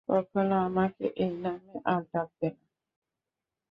[0.09, 2.63] কখনও আমাকে এই নামে আর ডাকবে না!